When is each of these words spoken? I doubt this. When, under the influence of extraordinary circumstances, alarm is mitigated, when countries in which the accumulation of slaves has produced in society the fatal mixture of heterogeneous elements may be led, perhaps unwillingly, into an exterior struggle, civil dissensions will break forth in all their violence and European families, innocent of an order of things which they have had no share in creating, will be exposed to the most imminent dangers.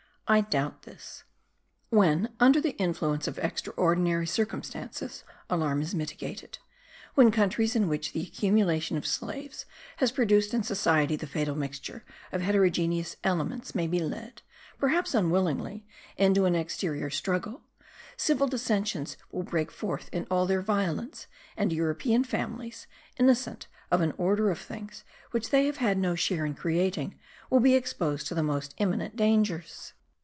I 0.27 0.39
doubt 0.39 0.83
this. 0.83 1.25
When, 1.89 2.29
under 2.39 2.61
the 2.61 2.77
influence 2.77 3.27
of 3.27 3.37
extraordinary 3.39 4.25
circumstances, 4.25 5.25
alarm 5.49 5.81
is 5.81 5.93
mitigated, 5.93 6.57
when 7.15 7.31
countries 7.31 7.75
in 7.75 7.89
which 7.89 8.13
the 8.13 8.23
accumulation 8.23 8.95
of 8.95 9.05
slaves 9.05 9.65
has 9.97 10.09
produced 10.13 10.53
in 10.53 10.63
society 10.63 11.17
the 11.17 11.27
fatal 11.27 11.57
mixture 11.57 12.05
of 12.31 12.39
heterogeneous 12.41 13.17
elements 13.25 13.75
may 13.75 13.87
be 13.87 13.99
led, 13.99 14.41
perhaps 14.79 15.13
unwillingly, 15.13 15.85
into 16.15 16.45
an 16.45 16.55
exterior 16.55 17.09
struggle, 17.09 17.63
civil 18.15 18.47
dissensions 18.47 19.17
will 19.31 19.43
break 19.43 19.69
forth 19.69 20.07
in 20.13 20.27
all 20.31 20.45
their 20.45 20.61
violence 20.61 21.27
and 21.57 21.73
European 21.73 22.23
families, 22.23 22.87
innocent 23.19 23.67
of 23.91 23.99
an 23.99 24.13
order 24.15 24.49
of 24.49 24.59
things 24.59 25.03
which 25.31 25.49
they 25.49 25.65
have 25.65 25.75
had 25.77 25.97
no 25.97 26.15
share 26.15 26.45
in 26.45 26.53
creating, 26.55 27.19
will 27.49 27.59
be 27.59 27.75
exposed 27.75 28.27
to 28.27 28.33
the 28.33 28.41
most 28.41 28.73
imminent 28.77 29.17
dangers. 29.17 29.91